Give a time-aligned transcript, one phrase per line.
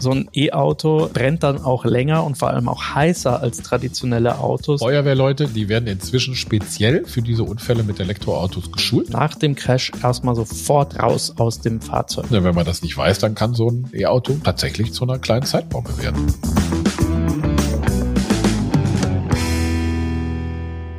[0.00, 4.80] So ein E-Auto brennt dann auch länger und vor allem auch heißer als traditionelle Autos.
[4.80, 9.10] Feuerwehrleute, die werden inzwischen speziell für diese Unfälle mit Elektroautos geschult.
[9.10, 12.26] Nach dem Crash erstmal sofort raus aus dem Fahrzeug.
[12.30, 15.46] Ja, wenn man das nicht weiß, dann kann so ein E-Auto tatsächlich zu einer kleinen
[15.46, 16.32] Zeitbombe werden.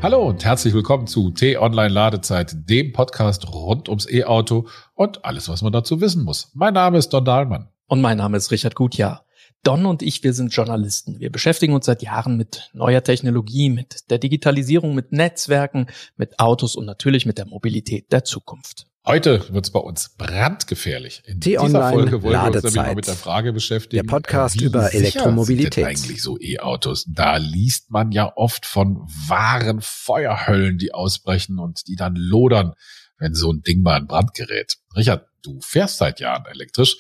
[0.02, 5.61] Hallo und herzlich willkommen zu T-Online Ladezeit, dem Podcast rund ums E-Auto und alles, was
[5.61, 6.52] man dazu wissen muss.
[6.54, 7.70] Mein Name ist Don Dahlmann.
[7.89, 9.25] Und mein Name ist Richard Gutjahr.
[9.63, 11.20] Don und ich, wir sind Journalisten.
[11.20, 16.75] Wir beschäftigen uns seit Jahren mit neuer Technologie, mit der Digitalisierung, mit Netzwerken, mit Autos
[16.75, 18.85] und natürlich mit der Mobilität der Zukunft.
[19.07, 21.23] Heute wird es bei uns brandgefährlich.
[21.25, 24.05] In dieser Folge wollen wir uns nämlich mal mit der Frage beschäftigen.
[24.05, 25.73] Der Podcast über Elektromobilität.
[25.73, 27.05] Sind eigentlich so E-Autos.
[27.08, 28.97] Da liest man ja oft von
[29.27, 32.73] wahren Feuerhöllen, die ausbrechen und die dann lodern,
[33.17, 34.75] wenn so ein Ding mal in Brand gerät.
[34.95, 36.97] Richard, du fährst seit Jahren elektrisch.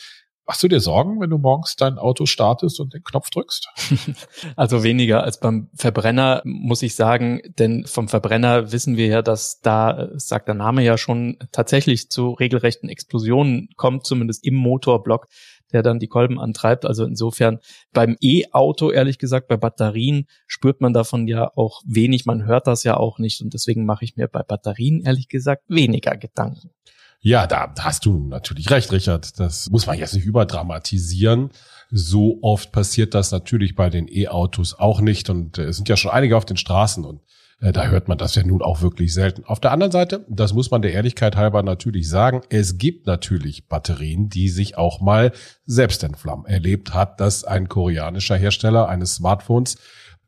[0.49, 3.69] Machst du dir Sorgen, wenn du morgens dein Auto startest und den Knopf drückst?
[4.55, 9.61] Also weniger als beim Verbrenner, muss ich sagen, denn vom Verbrenner wissen wir ja, dass
[9.61, 15.27] da, sagt der Name ja schon, tatsächlich zu regelrechten Explosionen kommt, zumindest im Motorblock,
[15.71, 16.83] der dann die Kolben antreibt.
[16.83, 17.59] Also insofern
[17.93, 22.25] beim E-Auto, ehrlich gesagt, bei Batterien spürt man davon ja auch wenig.
[22.25, 25.65] Man hört das ja auch nicht und deswegen mache ich mir bei Batterien, ehrlich gesagt,
[25.67, 26.71] weniger Gedanken.
[27.21, 29.39] Ja, da hast du natürlich recht, Richard.
[29.39, 31.49] Das muss man jetzt nicht überdramatisieren.
[31.91, 35.29] So oft passiert das natürlich bei den E-Autos auch nicht.
[35.29, 37.21] Und äh, es sind ja schon einige auf den Straßen und
[37.61, 39.43] äh, da hört man das ja nun auch wirklich selten.
[39.45, 43.67] Auf der anderen Seite, das muss man der Ehrlichkeit halber natürlich sagen, es gibt natürlich
[43.67, 45.31] Batterien, die sich auch mal
[45.65, 46.45] selbst entflammen.
[46.45, 49.77] Erlebt hat das ein koreanischer Hersteller eines Smartphones,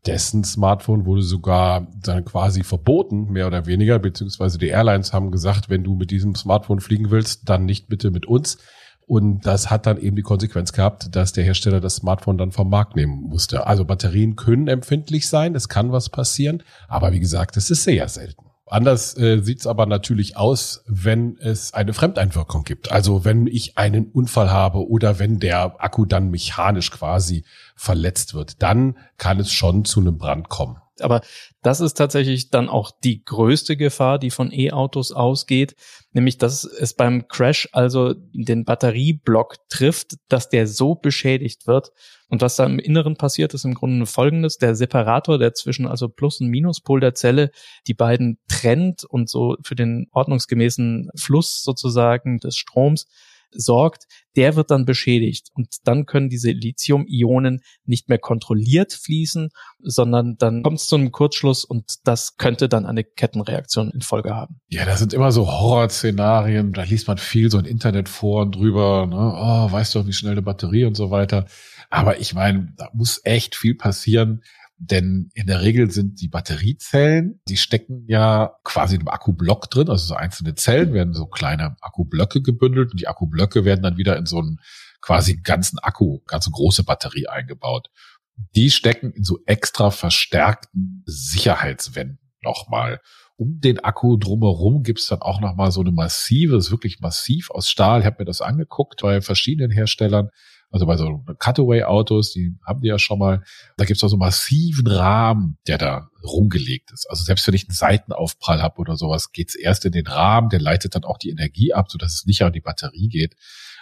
[0.06, 5.70] dessen Smartphone wurde sogar dann quasi verboten, mehr oder weniger, beziehungsweise die Airlines haben gesagt,
[5.70, 8.58] wenn du mit diesem Smartphone fliegen willst, dann nicht bitte mit uns.
[9.06, 12.70] Und das hat dann eben die Konsequenz gehabt, dass der Hersteller das Smartphone dann vom
[12.70, 13.68] Markt nehmen musste.
[13.68, 18.08] Also Batterien können empfindlich sein, es kann was passieren, aber wie gesagt, es ist sehr
[18.08, 18.51] selten.
[18.72, 22.90] Anders äh, sieht es aber natürlich aus, wenn es eine Fremdeinwirkung gibt.
[22.90, 27.44] Also wenn ich einen Unfall habe oder wenn der Akku dann mechanisch quasi
[27.76, 30.78] verletzt wird, dann kann es schon zu einem Brand kommen.
[31.04, 31.22] Aber
[31.62, 35.76] das ist tatsächlich dann auch die größte Gefahr, die von E-Autos ausgeht,
[36.14, 41.92] nämlich dass es beim Crash also den Batterieblock trifft, dass der so beschädigt wird.
[42.30, 44.58] Und was da im Inneren passiert, ist im Grunde folgendes.
[44.58, 47.52] Der Separator, der zwischen also Plus- und Minuspol der Zelle
[47.88, 53.08] die beiden trennt und so für den ordnungsgemäßen Fluss sozusagen des Stroms
[53.54, 55.50] sorgt, der wird dann beschädigt.
[55.54, 61.12] Und dann können diese Lithium-Ionen nicht mehr kontrolliert fließen, sondern dann kommt es zu einem
[61.12, 64.62] Kurzschluss und das könnte dann eine Kettenreaktion in Folge haben.
[64.70, 66.74] Ja, das sind immer so Horrorszenarien.
[66.74, 69.06] Da liest man viel so in Internetforen drüber.
[69.08, 69.16] Ne?
[69.18, 71.46] Oh, weißt du, wie schnell eine Batterie und so weiter.
[71.90, 74.44] Aber ich meine, da muss echt viel passieren,
[74.84, 80.08] denn in der Regel sind die Batteriezellen, die stecken ja quasi im Akkublock drin, also
[80.08, 84.26] so einzelne Zellen werden so kleine Akkublöcke gebündelt und die Akkublöcke werden dann wieder in
[84.26, 84.60] so einen
[85.00, 87.90] quasi ganzen Akku, ganze große Batterie eingebaut.
[88.56, 93.02] Die stecken in so extra verstärkten Sicherheitswänden nochmal.
[93.36, 97.70] Um den Akku drumherum gibt's dann auch nochmal so eine massive, ist wirklich massiv aus
[97.70, 98.00] Stahl.
[98.00, 100.30] Ich habe mir das angeguckt bei verschiedenen Herstellern
[100.72, 103.44] also bei so Cutaway-Autos, die haben die ja schon mal,
[103.78, 107.10] da gibt's auch so massiven Rahmen, der da rumgelegt ist.
[107.10, 110.62] Also selbst wenn ich einen Seitenaufprall habe oder sowas, geht's erst in den Rahmen, der
[110.62, 113.36] leitet dann auch die Energie ab, sodass es nicht an die Batterie geht.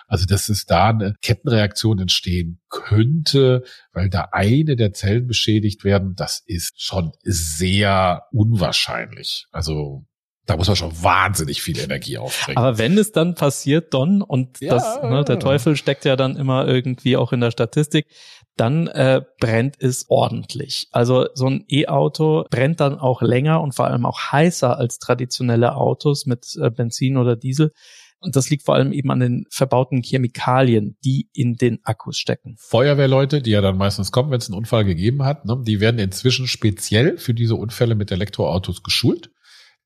[0.08, 3.64] Also dass es da eine Kettenreaktion entstehen könnte,
[3.94, 9.46] weil da eine der Zellen beschädigt werden, das ist schon sehr unwahrscheinlich.
[9.52, 10.08] Also
[10.50, 12.58] da muss man schon wahnsinnig viel Energie aufbringen.
[12.58, 14.74] Aber wenn es dann passiert, Don, und ja.
[14.74, 18.08] das, ne, der Teufel steckt ja dann immer irgendwie auch in der Statistik,
[18.58, 20.88] dann äh, brennt es ordentlich.
[20.92, 25.76] Also so ein E-Auto brennt dann auch länger und vor allem auch heißer als traditionelle
[25.76, 27.72] Autos mit äh, Benzin oder Diesel.
[28.20, 32.56] Und das liegt vor allem eben an den verbauten Chemikalien, die in den Akkus stecken.
[32.58, 36.00] Feuerwehrleute, die ja dann meistens kommen, wenn es einen Unfall gegeben hat, ne, die werden
[36.00, 39.30] inzwischen speziell für diese Unfälle mit Elektroautos geschult.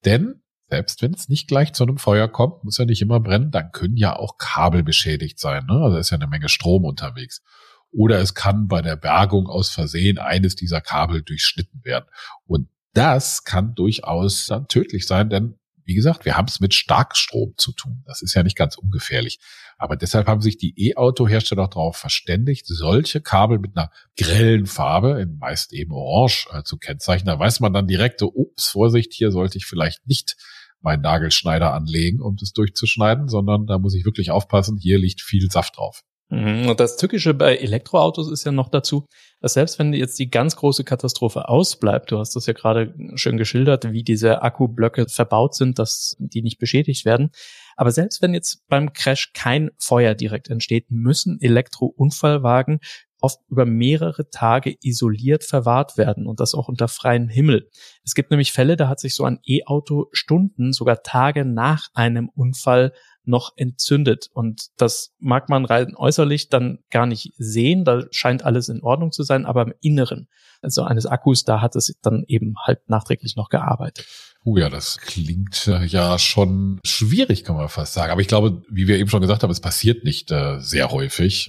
[0.06, 0.43] Denn
[0.74, 3.72] selbst wenn es nicht gleich zu einem Feuer kommt, muss ja nicht immer brennen, dann
[3.72, 5.68] können ja auch Kabel beschädigt sein.
[5.68, 5.76] Ne?
[5.76, 7.44] Also ist ja eine Menge Strom unterwegs.
[7.92, 12.06] Oder es kann bei der Bergung aus Versehen eines dieser Kabel durchschnitten werden.
[12.48, 17.54] Und das kann durchaus dann tödlich sein, denn wie gesagt, wir haben es mit Starkstrom
[17.58, 18.04] zu tun.
[18.06, 19.40] Das ist ja nicht ganz ungefährlich.
[19.78, 25.74] Aber deshalb haben sich die E-Auto-Hersteller darauf verständigt, solche Kabel mit einer grellen Farbe, meist
[25.74, 27.28] eben orange, äh, zu kennzeichnen.
[27.28, 30.38] Da weiß man dann direkt ups, Vorsicht, hier sollte ich vielleicht nicht
[30.84, 35.50] meinen Nagelschneider anlegen, um das durchzuschneiden, sondern da muss ich wirklich aufpassen, hier liegt viel
[35.50, 36.04] Saft drauf.
[36.30, 36.76] Mhm.
[36.78, 39.06] Das Tückische bei Elektroautos ist ja noch dazu,
[39.40, 43.38] dass selbst wenn jetzt die ganz große Katastrophe ausbleibt, du hast das ja gerade schön
[43.38, 47.30] geschildert, wie diese Akkublöcke verbaut sind, dass die nicht beschädigt werden.
[47.76, 52.80] Aber selbst wenn jetzt beim Crash kein Feuer direkt entsteht, müssen Elektrounfallwagen
[53.24, 57.70] oft über mehrere Tage isoliert verwahrt werden und das auch unter freiem Himmel.
[58.04, 62.28] Es gibt nämlich Fälle, da hat sich so ein E-Auto Stunden, sogar Tage nach einem
[62.28, 62.92] Unfall
[63.24, 64.28] noch entzündet.
[64.34, 67.86] Und das mag man rein äußerlich dann gar nicht sehen.
[67.86, 70.28] Da scheint alles in Ordnung zu sein, aber im Inneren,
[70.62, 74.06] also eines Akkus, da hat es dann eben halt nachträglich noch gearbeitet.
[74.44, 78.12] Oh ja, das klingt äh, ja schon schwierig, kann man fast sagen.
[78.12, 81.48] Aber ich glaube, wie wir eben schon gesagt haben, es passiert nicht äh, sehr häufig.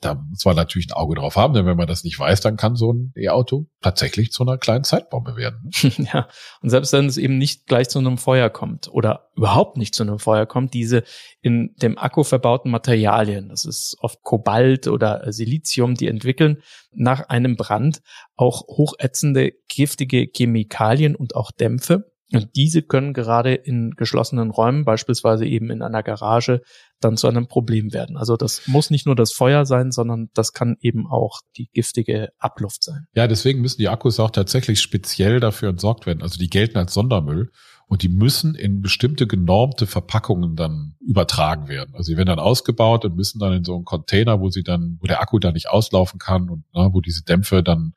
[0.00, 2.58] Da muss man natürlich ein Auge drauf haben, denn wenn man das nicht weiß, dann
[2.58, 5.70] kann so ein E-Auto tatsächlich zu einer kleinen Zeitbombe werden.
[6.12, 6.28] ja,
[6.60, 10.02] und selbst wenn es eben nicht gleich zu einem Feuer kommt oder überhaupt nicht zu
[10.02, 11.02] einem Feuer kommt, diese
[11.40, 16.62] in dem Akku verbauten Materialien, das ist oft Kobalt oder Silizium, die entwickeln
[16.92, 18.02] nach einem Brand
[18.36, 22.12] auch hochätzende giftige Chemikalien und auch Dämpfe.
[22.32, 26.62] Und diese können gerade in geschlossenen Räumen, beispielsweise eben in einer Garage,
[27.00, 28.16] dann zu einem Problem werden.
[28.16, 32.30] Also das muss nicht nur das Feuer sein, sondern das kann eben auch die giftige
[32.38, 33.06] Abluft sein.
[33.14, 36.22] Ja, deswegen müssen die Akkus auch tatsächlich speziell dafür entsorgt werden.
[36.22, 37.52] Also die gelten als Sondermüll
[37.86, 41.94] und die müssen in bestimmte genormte Verpackungen dann übertragen werden.
[41.94, 44.98] Also sie werden dann ausgebaut und müssen dann in so einen Container, wo sie dann,
[45.00, 47.92] wo der Akku dann nicht auslaufen kann und ne, wo diese Dämpfe dann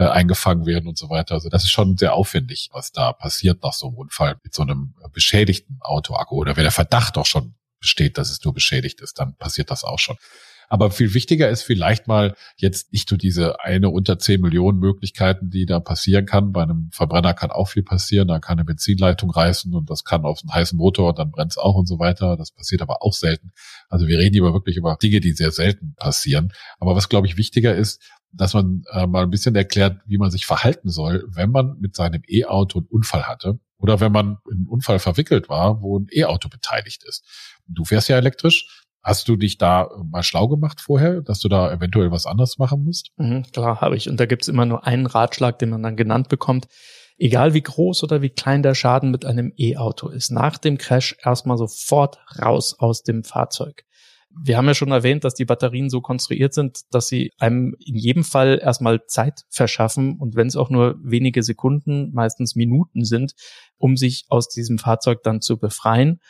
[0.00, 1.34] äh, eingefangen werden und so weiter.
[1.34, 4.62] Also das ist schon sehr aufwendig, was da passiert nach so einem Unfall mit so
[4.62, 9.18] einem beschädigten Autoakku oder wenn der Verdacht auch schon besteht, dass es nur beschädigt ist,
[9.18, 10.16] dann passiert das auch schon.
[10.70, 15.50] Aber viel wichtiger ist vielleicht mal jetzt nicht nur diese eine unter zehn Millionen Möglichkeiten,
[15.50, 16.52] die da passieren kann.
[16.52, 18.28] Bei einem Verbrenner kann auch viel passieren.
[18.28, 21.50] Da kann eine Benzinleitung reißen und das kann auf einen heißen Motor und dann brennt
[21.50, 22.36] es auch und so weiter.
[22.36, 23.50] Das passiert aber auch selten.
[23.88, 26.52] Also wir reden hier wirklich über Dinge, die sehr selten passieren.
[26.78, 28.00] Aber was, glaube ich, wichtiger ist,
[28.32, 31.96] dass man äh, mal ein bisschen erklärt, wie man sich verhalten soll, wenn man mit
[31.96, 36.06] seinem E-Auto einen Unfall hatte oder wenn man in einen Unfall verwickelt war, wo ein
[36.12, 37.24] E-Auto beteiligt ist.
[37.66, 38.84] Du fährst ja elektrisch.
[39.02, 42.84] Hast du dich da mal schlau gemacht vorher, dass du da eventuell was anderes machen
[42.84, 43.12] musst?
[43.16, 44.10] Mhm, klar, habe ich.
[44.10, 46.66] Und da gibt's immer nur einen Ratschlag, den man dann genannt bekommt.
[47.16, 51.16] Egal wie groß oder wie klein der Schaden mit einem E-Auto ist, nach dem Crash
[51.22, 53.84] erstmal sofort raus aus dem Fahrzeug.
[54.32, 57.96] Wir haben ja schon erwähnt, dass die Batterien so konstruiert sind, dass sie einem in
[57.96, 63.32] jedem Fall erstmal Zeit verschaffen und wenn es auch nur wenige Sekunden, meistens Minuten sind,
[63.76, 66.20] um sich aus diesem Fahrzeug dann zu befreien.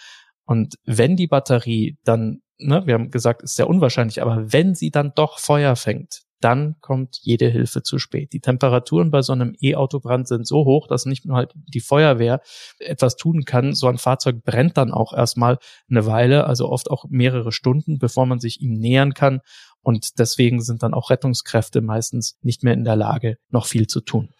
[0.44, 4.90] Und wenn die Batterie dann, ne, wir haben gesagt, ist sehr unwahrscheinlich, aber wenn sie
[4.90, 8.32] dann doch Feuer fängt, dann kommt jede Hilfe zu spät.
[8.32, 12.40] Die Temperaturen bei so einem E-Autobrand sind so hoch, dass nicht nur halt die Feuerwehr
[12.78, 13.74] etwas tun kann.
[13.74, 15.58] So ein Fahrzeug brennt dann auch erstmal
[15.88, 19.40] eine Weile, also oft auch mehrere Stunden, bevor man sich ihm nähern kann.
[19.82, 24.00] Und deswegen sind dann auch Rettungskräfte meistens nicht mehr in der Lage, noch viel zu
[24.00, 24.30] tun.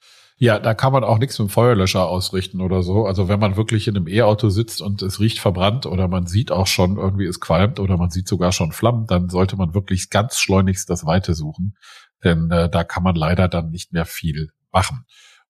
[0.42, 3.04] Ja, da kann man auch nichts mit dem Feuerlöscher ausrichten oder so.
[3.04, 6.50] Also wenn man wirklich in einem E-Auto sitzt und es riecht verbrannt oder man sieht
[6.50, 10.08] auch schon irgendwie es qualmt oder man sieht sogar schon Flammen, dann sollte man wirklich
[10.08, 11.76] ganz schleunigst das Weite suchen,
[12.25, 15.04] denn äh, da kann man leider dann nicht mehr viel machen.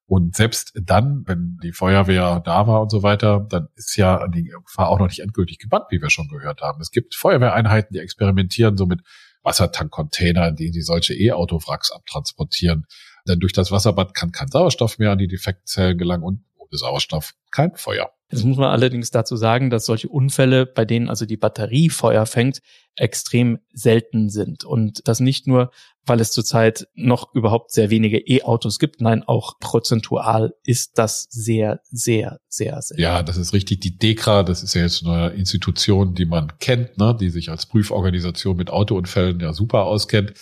[0.06, 4.52] Und selbst dann, wenn die Feuerwehr da war und so weiter, dann ist ja die
[4.66, 6.80] Gefahr auch noch nicht endgültig gebannt, wie wir schon gehört haben.
[6.80, 9.02] Es gibt Feuerwehreinheiten, die experimentieren so mit
[9.44, 12.86] Wassertankcontainer, in denen sie solche E-Auto-Wracks abtransportieren.
[13.28, 17.34] Denn durch das Wasserbad kann kein Sauerstoff mehr an die Defektzellen gelangen und ohne Sauerstoff
[17.50, 18.10] kein Feuer.
[18.30, 22.26] Jetzt muss man allerdings dazu sagen, dass solche Unfälle, bei denen also die Batterie Feuer
[22.26, 22.60] fängt,
[22.94, 24.64] extrem selten sind.
[24.64, 25.72] Und das nicht nur,
[26.06, 31.80] weil es zurzeit noch überhaupt sehr wenige E-Autos gibt, nein, auch prozentual ist das sehr,
[31.90, 33.02] sehr, sehr selten.
[33.02, 33.80] Ja, das ist richtig.
[33.80, 37.66] Die DEKRA, das ist ja jetzt eine Institution, die man kennt, ne, die sich als
[37.66, 40.34] Prüforganisation mit Autounfällen ja super auskennt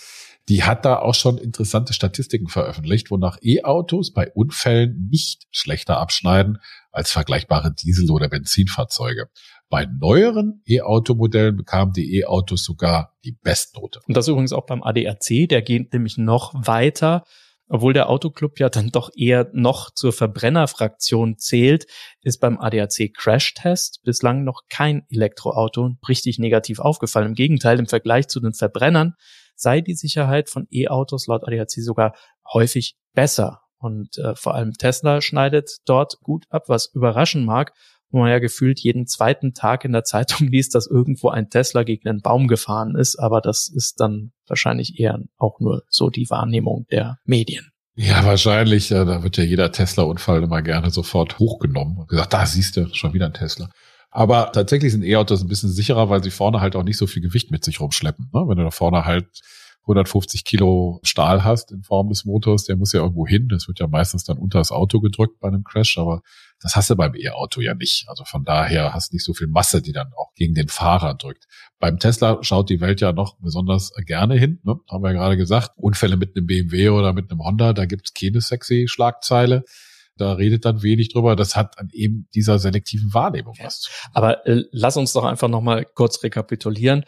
[0.49, 6.57] die hat da auch schon interessante Statistiken veröffentlicht, wonach E-Autos bei Unfällen nicht schlechter abschneiden
[6.91, 9.29] als vergleichbare Diesel- oder Benzinfahrzeuge.
[9.69, 13.99] Bei neueren E-Auto-Modellen bekamen die E-Autos sogar die Bestnote.
[14.07, 17.23] Und das übrigens auch beim ADAC, der geht nämlich noch weiter.
[17.71, 21.85] Obwohl der Autoclub ja dann doch eher noch zur Verbrennerfraktion zählt,
[22.23, 27.27] ist beim ADAC Crash-Test bislang noch kein Elektroauto richtig negativ aufgefallen.
[27.27, 29.13] Im Gegenteil, im Vergleich zu den Verbrennern
[29.55, 32.15] sei die Sicherheit von E-Autos laut ADAC sogar
[32.51, 33.61] häufig besser.
[33.77, 37.73] Und äh, vor allem Tesla schneidet dort gut ab, was überraschen mag,
[38.11, 41.83] wo man ja gefühlt jeden zweiten Tag in der Zeitung liest, dass irgendwo ein Tesla
[41.83, 43.17] gegen einen Baum gefahren ist.
[43.17, 47.71] Aber das ist dann wahrscheinlich eher auch nur so die Wahrnehmung der Medien.
[47.95, 48.87] Ja, wahrscheinlich.
[48.89, 53.13] Da wird ja jeder Tesla-Unfall immer gerne sofort hochgenommen und gesagt, da siehst du, schon
[53.13, 53.69] wieder ein Tesla.
[54.11, 57.21] Aber tatsächlich sind E-Autos ein bisschen sicherer, weil sie vorne halt auch nicht so viel
[57.21, 58.29] Gewicht mit sich rumschleppen.
[58.33, 58.45] Ne?
[58.47, 59.27] Wenn du da vorne halt
[59.81, 63.49] 150 Kilo Stahl hast in Form des Motors, der muss ja irgendwo hin.
[63.49, 66.21] Das wird ja meistens dann unter das Auto gedrückt bei einem Crash, aber
[66.61, 68.05] das hast du beim E-Auto ja nicht.
[68.07, 71.15] Also von daher hast du nicht so viel Masse, die dann auch gegen den Fahrer
[71.15, 71.47] drückt.
[71.79, 74.75] Beim Tesla schaut die Welt ja noch besonders gerne hin, ne?
[74.89, 75.71] haben wir ja gerade gesagt.
[75.77, 79.63] Unfälle mit einem BMW oder mit einem Honda, da gibt's keine sexy Schlagzeile
[80.19, 81.35] da redet dann wenig drüber.
[81.35, 83.89] Das hat an eben dieser selektiven Wahrnehmung was.
[84.13, 87.05] Aber äh, lass uns doch einfach nochmal kurz rekapitulieren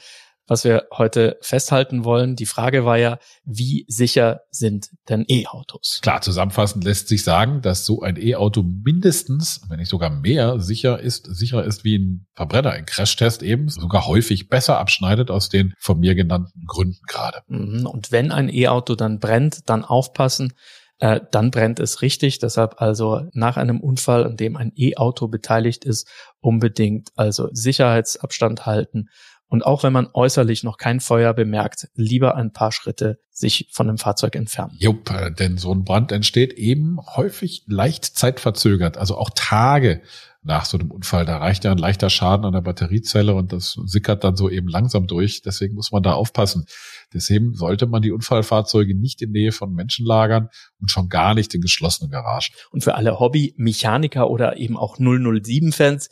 [0.51, 2.35] was wir heute festhalten wollen.
[2.35, 5.99] Die Frage war ja, wie sicher sind denn E-Autos?
[6.01, 10.99] Klar, zusammenfassend lässt sich sagen, dass so ein E-Auto mindestens, wenn nicht sogar mehr sicher
[10.99, 15.73] ist, sicherer ist wie ein Verbrenner, ein Crashtest eben, sogar häufig besser abschneidet aus den
[15.79, 17.43] von mir genannten Gründen gerade.
[17.47, 17.85] Mhm.
[17.85, 20.51] Und wenn ein E-Auto dann brennt, dann aufpassen,
[20.99, 22.39] äh, dann brennt es richtig.
[22.39, 26.09] Deshalb also nach einem Unfall, an dem ein E-Auto beteiligt ist,
[26.41, 29.07] unbedingt also Sicherheitsabstand halten
[29.51, 33.85] und auch wenn man äußerlich noch kein Feuer bemerkt, lieber ein paar Schritte sich von
[33.87, 34.77] dem Fahrzeug entfernen.
[34.79, 40.03] Jupp, äh, denn so ein Brand entsteht eben häufig leicht zeitverzögert, also auch Tage
[40.41, 41.25] nach so einem Unfall.
[41.25, 44.69] Da reicht ja ein leichter Schaden an der Batteriezelle und das sickert dann so eben
[44.69, 45.41] langsam durch.
[45.41, 46.65] Deswegen muss man da aufpassen.
[47.13, 50.47] Deswegen sollte man die Unfallfahrzeuge nicht in Nähe von Menschen lagern
[50.79, 52.55] und schon gar nicht in geschlossenen Garagen.
[52.71, 56.07] Und für alle Hobby-Mechaniker oder eben auch 007-Fans,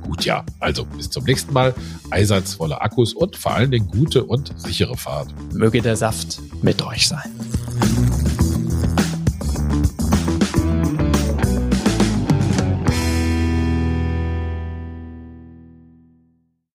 [0.01, 0.45] @gutjahr.
[0.59, 1.73] Also bis zum nächsten Mal,
[2.09, 5.33] eisatzvolle Akkus und vor allen Dingen gute und sichere Fahrt.
[5.53, 7.31] Möge der Saft mit euch sein.